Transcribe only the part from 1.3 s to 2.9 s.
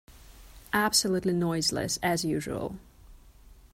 noiseless, as usual.